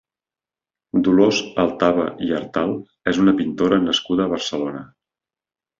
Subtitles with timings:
[1.07, 2.75] Dolors Altaba i Artal
[3.13, 4.85] és una pintora nascuda a Barcelona.